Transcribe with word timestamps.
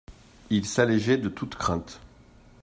Il 0.49 0.65
s'allégeait 0.65 1.17
de 1.19 1.29
toutes 1.29 1.53
craintes. 1.53 1.99